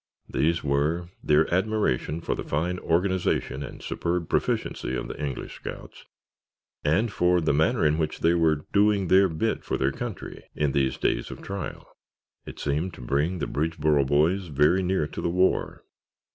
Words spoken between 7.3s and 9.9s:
the manner in which they were "doing their bit" for